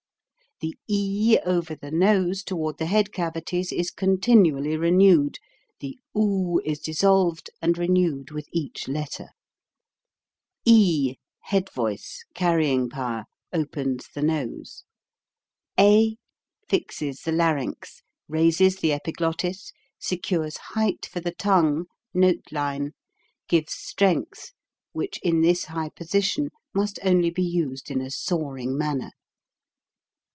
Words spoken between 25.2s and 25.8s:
in this